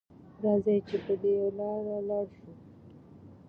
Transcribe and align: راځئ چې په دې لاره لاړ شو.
راځئ 0.43 0.77
چې 0.87 0.97
په 1.05 1.13
دې 1.21 1.35
لاره 1.57 1.97
لاړ 2.07 2.25
شو. 2.37 2.51